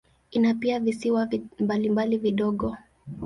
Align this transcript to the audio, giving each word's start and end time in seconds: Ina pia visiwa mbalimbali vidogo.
Ina 0.31 0.53
pia 0.53 0.79
visiwa 0.79 1.27
mbalimbali 1.59 2.17
vidogo. 2.17 2.77